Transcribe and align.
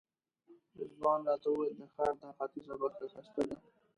رضوان 0.79 1.19
راته 1.29 1.47
وویل 1.49 1.73
د 1.77 1.83
ښار 1.93 2.13
دا 2.21 2.29
ختیځه 2.37 2.73
برخه 2.81 3.05
ښایسته 3.13 3.41
ده. 3.47 3.55